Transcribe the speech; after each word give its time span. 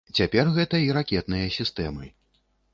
Цяпер 0.19 0.49
гэта 0.55 0.79
і 0.85 0.89
ракетныя 0.97 1.53
сістэмы. 1.59 2.13